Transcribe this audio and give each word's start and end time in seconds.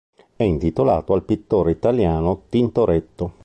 È 0.35 0.41
intitolato 0.41 1.13
al 1.13 1.21
pittore 1.21 1.69
italiano 1.69 2.45
Tintoretto. 2.49 3.33